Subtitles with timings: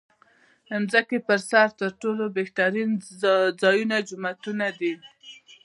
[0.69, 2.89] د ځمکې پر سر تر ټولو بهترین
[3.61, 4.93] ځایونه جوماتونه دی.